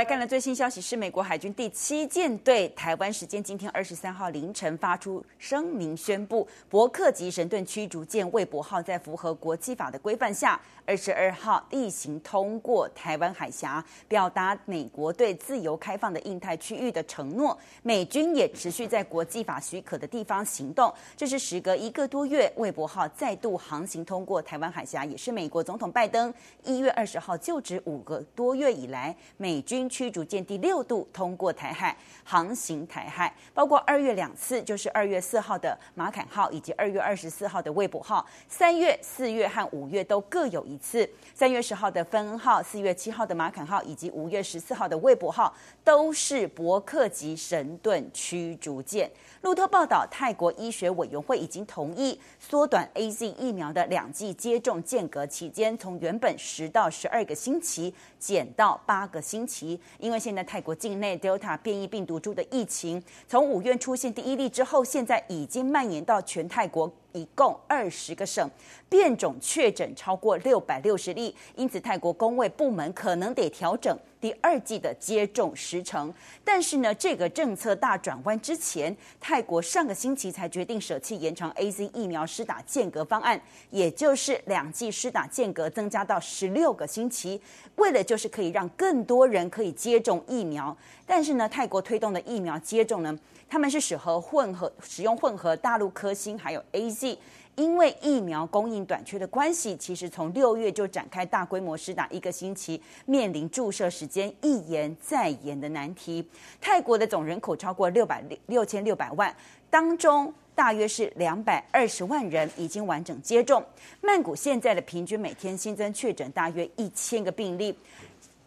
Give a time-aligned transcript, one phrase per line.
[0.00, 17.54] 来看了最新消息，是美国海军第七舰队台湾时间今天二十三号凌晨发出声明，宣布伯克级神盾驱逐舰魏博号在符合国际法的规范下，二十二号例行通过台湾海峡，表达美国对自由开放的印太区域的承诺。
[17.82, 20.90] 美军也持续在国际法许可的地方行动。
[21.14, 26.32] 这是时隔一个多月，魏博号再度航行通过台湾海峡，也是美国总统拜登
[26.64, 29.89] 一月二十号就职五个多月以来，美军。
[29.90, 31.94] 驱逐舰第六度通过台海
[32.24, 41.08] 航行台海，包括二月两次，就是二月四号的马坎号以及二月二十四号的卫博号，三月、四月和五月都各有一次。
[41.34, 49.10] 三月十号的芬恩号，四月七号的马坎号以及五月十四号的卫博号都是伯克级神盾驱逐舰。
[49.42, 59.79] 路透报道，泰国医学委员会已经同意缩短 AZ 疫苗的两剂接种间隔期间，从原本十到十二个星期减到八个星期。
[59.98, 66.90] 因为现在泰国境内 Delta 变异病毒株的疫情，从五月出现第一例之后，现在已经蔓延到全泰国。
[67.12, 68.48] 一共二十个省，
[68.88, 76.12] 变种确诊超过六百六十例，因此泰国公卫部门可能得调整第二季的接种时程。
[76.44, 87.40] 但是呢，这个政策大转弯之前，泰国上个星期才决定舍弃延长 AZ 疫苗施打间隔方案，也就是两剂施打间隔增加到十六个星期，
[87.76, 90.76] 为了就是可以让更多人可以接种疫苗。
[91.06, 97.16] 但是呢，泰国推动的疫苗接种呢，他们是适合混合使用混合大陆科兴还有 AZ，
[97.56, 106.26] 因为疫苗供应短缺的关系，其实从六月就展开大规模施打一个星期，面临注射时间一延再延的难题。
[106.60, 109.34] 泰国的总人口超过六百六千六百万，
[109.68, 113.62] 当中大约是两百二十万人已经完整接种。
[114.00, 117.76] 曼谷现在的平均每天新增确诊大约一千个病例。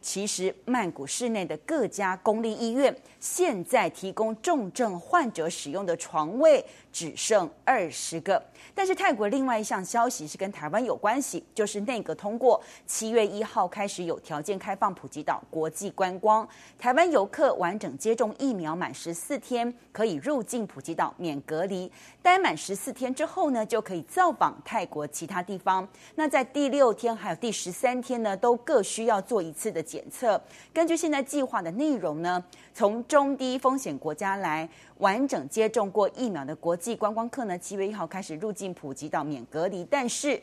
[0.00, 8.42] 其实，曼谷市内的各家公立医院现在提供重症患者使用的床位只剩二十个。
[8.74, 16.48] 但是，泰国另外一项消息是跟台湾有关系，就是内阁通过七月一号开始有条件开放普吉岛国际观光，
[16.78, 21.90] 台湾游客完整接种疫苗满十四天可以入境普吉岛免隔离，
[22.22, 25.86] 待满十四天之后呢，就可以造访泰国其他地方。
[26.14, 30.40] 那在第六天还有第十三天呢，都各需要做一次的检测。
[30.72, 32.42] 根据现在计划的内容呢，
[32.72, 34.68] 从中低风险国家来
[34.98, 39.84] 完整接种过疫苗的国际观光客呢，七月一号开始入境普吉岛免隔离。
[39.90, 40.40] 但是，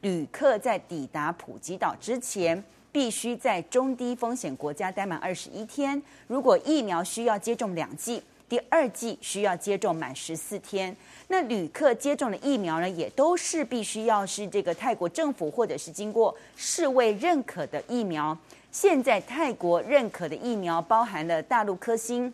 [0.00, 6.02] 旅客在抵达普吉岛之前，必须在中低风险国家待满二十一天。
[6.26, 10.96] 如果疫苗需要接种两剂，第二剂需要接种满十四天。
[11.28, 18.38] 那旅客接种的疫苗呢，也都是必须要是这个泰国政府或者是经过世卫认可的疫苗。
[18.70, 22.32] 现在泰国认可的疫苗包含了大陆科兴，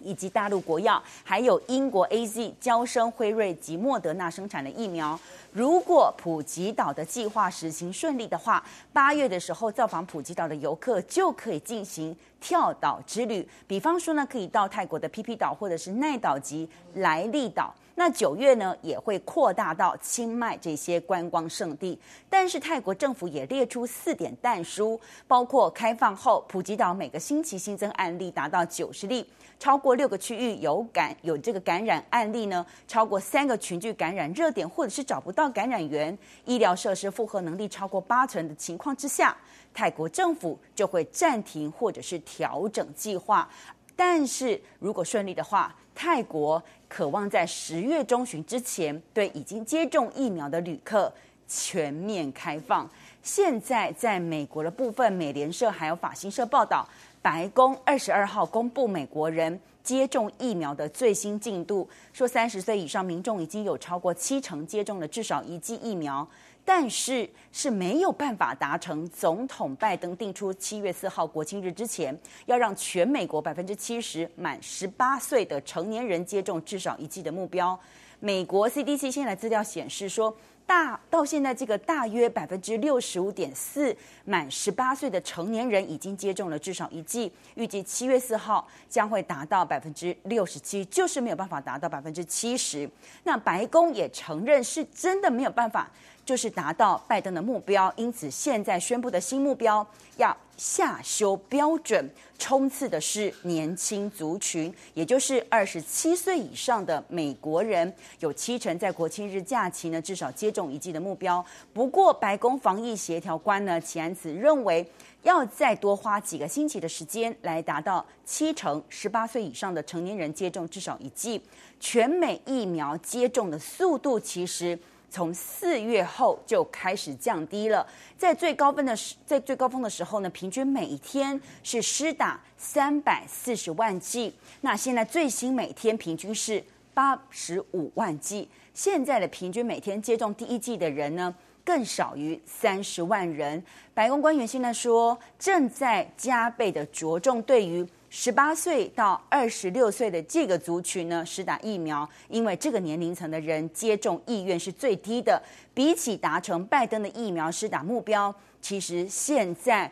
[0.00, 5.18] 以及大陆国药，还有英国 AZ、娇生、辉瑞及莫德纳生产的疫苗。
[5.52, 17.74] 如果普吉岛的计划实行顺利的话，八月的时候造访普吉岛的游客就可以进行跳岛之旅，比方说呢，可以到泰国的皮皮岛或者是奈岛及莱利岛。
[17.96, 21.98] 那九月呢，也会扩大到清迈这些观光胜地。
[22.28, 29.24] 但是泰国政府也列出四点弹书，包括开放后普吉岛每个星期新增案例达到九十例，
[29.60, 39.36] 超过六个区域有感有这个感染案例呢，超过三个群聚感染热点或者是找不到感染源，医疗设施负荷能力超过八成的情况之下，
[39.72, 43.48] 泰国政府就会暂停或者是调整计划。
[43.96, 51.12] 但是如果顺利的话，泰国渴望在十月中旬之前对已经接种疫苗的旅客
[51.46, 52.88] 全面开放。
[53.22, 56.86] 现在在美国的部分，美联社还有法新社报道，
[57.22, 66.26] 白宫二十二号公布美国人接种疫苗的最新进度，说三十岁以上民众已经有超过七成接种了至少一剂疫苗。
[66.64, 77.78] 但是是没有办法达成总统拜登定出七月四号国庆日之前，要让全美国百分之七十满十八岁的成年人接种至少一剂的目标。
[78.18, 80.34] 美国 CDC 现在资料显示说，
[80.66, 83.94] 大到现在这个大约百分之六十五点四
[84.24, 92.88] 满十八岁的成年人已经接种了至少一剂，预计七月四号将会达到百分之六十七，就是没有办法达到百分之七十。
[93.24, 95.90] 那白宫也承认是真的没有办法。
[96.24, 99.86] 就是达到拜登的目标，因此现在宣布的新目标
[100.16, 111.44] 要下修标准，冲刺的是年轻族群，也就是二十七岁以上的美国人，有七成在国庆日假期呢至少接种一剂的目标。
[111.72, 114.86] 不过，白宫防疫协调官呢齐安茨认为，
[115.24, 121.42] 要再多花几个星期的时间来达到七成十八岁以上的成年人接种至少一剂。
[121.80, 124.78] 全美疫苗接种的速度其实。
[125.14, 127.86] 从四月后就开始降低了，
[128.18, 134.34] 在最高分的时，在最高峰的时候呢，平均每天是施打三百四十万剂。
[134.62, 136.60] 那现在最新每天平均是
[136.92, 138.48] 八十五万剂。
[138.74, 141.32] 现在的平均每天接种第一剂的人呢，
[141.64, 143.62] 更少于三十万人。
[143.94, 147.86] 白宫官员现在说，正在加倍的着重对于。
[148.16, 155.42] 十八岁到二十六岁的这个族群呢，施打疫苗，因为这个年龄层的人接种意愿是最低的，
[155.74, 158.32] 比起达成拜登的疫苗施打目标，
[158.62, 159.90] 其实现在。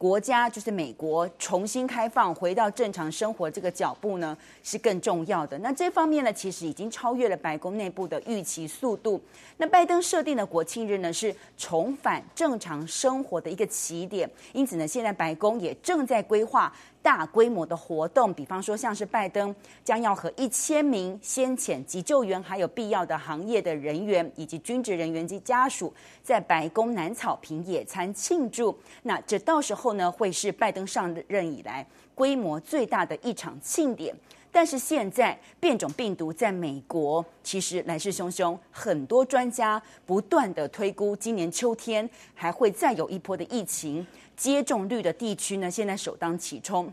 [0.00, 5.58] 国家就是美国重新开放，回到正常生活这个脚步呢，是更重要的。
[5.58, 9.20] 那这方面呢，其实已经超越了白宫内部的预期速度。
[9.58, 14.26] 那拜登设定的国庆日呢，是重返正常生活的一个起点。
[14.54, 19.54] 因此呢，现在白宫也正在规划大规模的活动，比方说像是拜登
[19.84, 25.92] 将要和一千名先遣急救员，还有必要的行业的人员以及军职人员及家属，
[26.22, 28.74] 在白宫南草坪野餐庆祝。
[29.02, 29.89] 那这到时候。
[29.94, 34.14] 呢，会是拜登上任以来规模最大的一场庆典。
[34.52, 44.04] 但是现在变种病毒在美国其实来势汹汹，很多专家不断的推估，今年秋天还会再有一波的疫情。
[44.36, 46.92] 接种率的地区呢，现在首当其冲。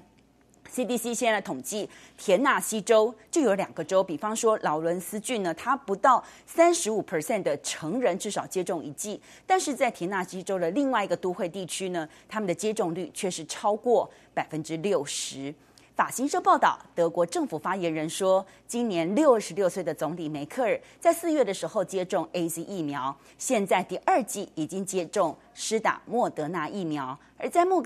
[0.74, 15.54] CDC 现在统计，田纳西州就有两个州，比方说劳伦斯郡呢，它不到三十五 percent 的成人至少接种一剂，但是在田纳西州的另外一个都会地区呢，他们的接种率却是超过百分之六十。
[15.96, 27.84] 法新社报道，德国政府发言人说，今年六十六岁的总理梅克尔在四月的时候接种 AZ 疫苗，现在第二剂已经接种施打莫德纳疫苗，而在莫。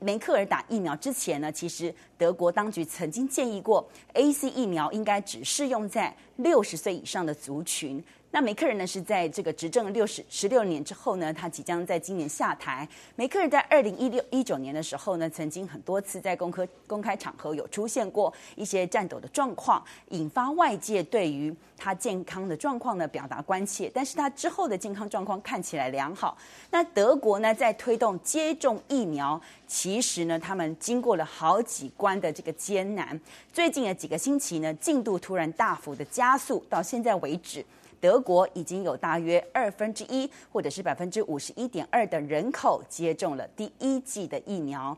[0.00, 8.02] 梅克尔打疫苗之前呢，其实德国当局曾经建议过，A C 疫苗应该只适用在六十岁以上的族群。
[8.30, 12.86] 那梅克尔呢，是在这个执政六十十六年之后呢，他即将在今年下台。
[13.16, 23.90] 梅克尔在二零一六一九年的时候呢，曾经很多次在公开公开场合有出现过一些颤抖的状况，引发外界对于他健康的状况呢表达关切。
[23.94, 26.36] 但是他之后的健康状况看起来良好。
[26.70, 33.18] 那德国呢，在推动接种疫苗，其实呢，他们经过了好几关的这个艰难。
[33.54, 37.64] 最近的几个星期呢，进度突然大幅的加速，到现在为止。
[38.00, 44.96] 德国已经有大约二分之一，或者是百分之五十一点二的人口接种了第一剂的疫苗。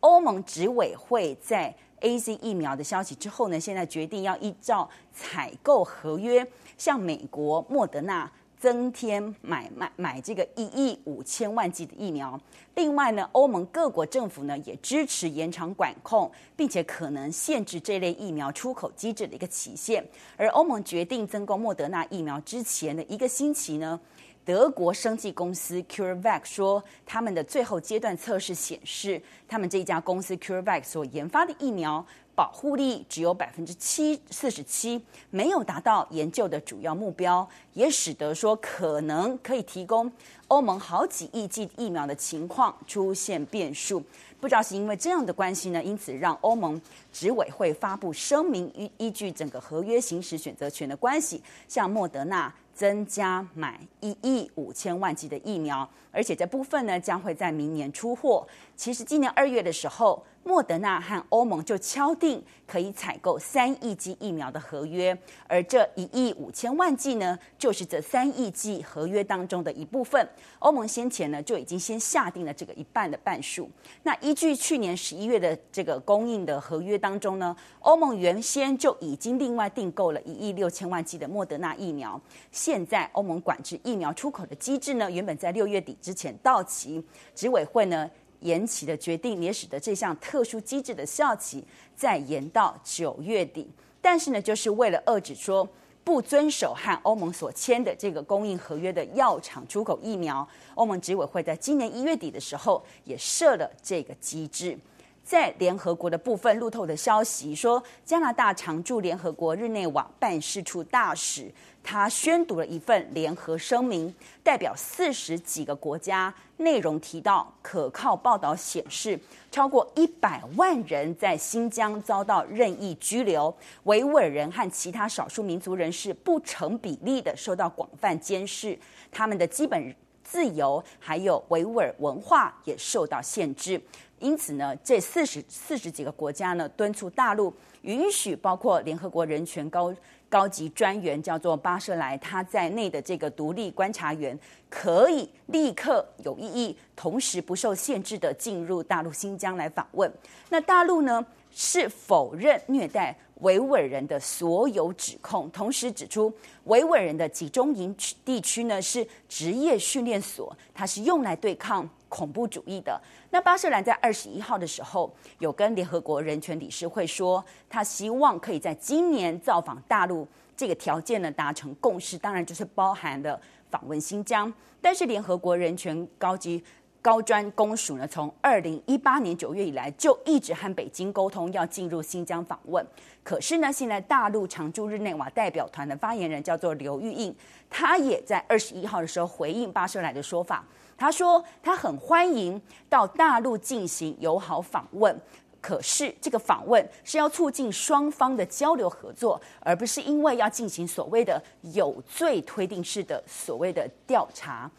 [0.00, 6.46] 欧盟执委会在 AZ 疫苗的消息之后呢，现在决定要依照采购合约
[6.76, 8.30] 向美国莫德纳。
[8.62, 12.40] 增添买卖买这个一亿五千万剂的疫苗。
[12.76, 20.06] 另外呢，欧盟各国政府呢也支持延长管控，并且可能限制这类疫苗出口机制的一个期限。
[20.36, 23.98] 而欧盟决定增购莫德纳疫苗之前的一个星期呢，
[24.44, 32.06] 德国生技公司 CureVac 说，他们的最后阶段测试显示，他们这家公司 CureVac 所研发的疫苗。
[32.34, 35.00] 保护力只有百分之七四十七，
[35.30, 40.10] 没有达到研究的主要目标，也使得说可能可以提供
[40.48, 44.02] 欧盟好几亿剂疫苗的情况出现变数。
[44.40, 46.80] 不知道是因为这样的关系呢，因此让欧盟
[47.12, 52.52] 执委会发布声明，依依据整个合约行使选择权的关系，向莫德纳
[52.82, 58.44] 增加买一亿五千万剂的疫苗，而且这部分呢将会在明年出货。
[58.74, 60.26] 其实今年二月的时候。
[60.44, 70.28] 莫德纳和欧盟就敲定可以采购三亿剂疫苗的合约，而这一亿五千万剂呢，就是这三亿剂合约当中的一部分。
[70.58, 73.70] 欧盟先前呢就已经先下定了这个一半的半数。
[74.02, 82.20] 那依据去年十一月的这个供应的合约当中呢，欧盟原先就已经另外订购了一亿六千万剂的莫德纳疫苗。
[82.50, 88.10] 现现在欧盟管制疫苗出口的机制呢，原本在六月底之前到期，执委会呢。
[88.40, 91.62] 延期的决定也使得这项特殊机制的效期
[91.94, 93.70] 再延到九月底。
[94.00, 95.68] 但是呢，就是为了遏制说
[96.02, 104.76] 不遵守和欧盟所签的这个供应合约的药厂出口疫苗，欧盟执委会在今年一月底的时候也设了这个机制。
[105.24, 111.50] 在联合国的部分，路透的消息说，加拿大常驻联合国日内瓦办事处大使
[111.82, 119.18] 他宣读了一份联合声明，代表四十几个国家，内容提到可靠报道显示，
[119.50, 123.52] 超过一百万人在新疆遭到任意拘留，
[123.84, 128.78] 维吾尔人和其他少数民族人士不成比例的受到广泛监视，
[129.10, 129.94] 他们的基本
[130.32, 133.78] 自由还有维吾尔文化也受到限制。
[134.18, 139.94] 因此呢，这四十四十几个国家呢，敦促大陆允许包括联合国人权高
[140.30, 144.38] 高级专员叫做巴舍莱他在内的这个独立观察员，
[144.70, 150.10] 可以立刻有意义，同时不受限制的进入大陆新疆来访问。
[150.48, 156.32] 那大陆呢，是否认虐待维吾尔人的所有指控，同时指出
[156.64, 157.94] 维吾尔人的集中营
[158.24, 163.00] 地区呢，是职业训练所，它是用来对抗恐怖主义的。
[163.30, 174.52] 那巴舍兰在二十一号的时候有跟联合国人权理事会说，他希望可以在今年造访大陆，这个条件呢达成共识，当然就是包含了访问新疆。
[174.80, 176.62] 但是联合国人权高级
[177.02, 182.86] 高专公署呢，从二零一八年九月以来就一直和北京沟通要进入新疆访问。
[183.24, 187.34] 可是呢，现在大陆常驻日内瓦代表团的发言人叫做刘玉印，
[187.68, 190.64] 他也在二十一号的时候回应巴舍莱的说法。
[190.96, 195.20] 他说他很欢迎到大陆进行友好访问，
[195.62, 201.40] 可是这个访问是要促进双方的交流合作，而不是因为要进行所谓的
[201.72, 204.70] 有罪推定式的所谓的调查。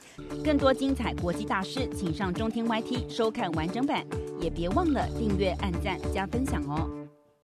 [0.44, 4.06] 更多精彩国际大师，请上中天 YT 收看完整版，
[4.40, 7.03] 也别忘了订阅、按赞、加分享哦。